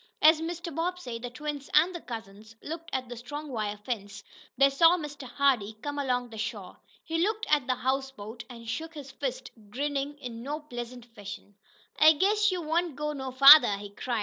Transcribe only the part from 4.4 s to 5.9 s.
they saw Mr. Hardee